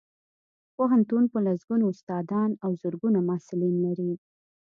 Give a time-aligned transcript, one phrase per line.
[0.75, 4.11] پوهنتون په لسګونو استادان او زرګونه محصلین لري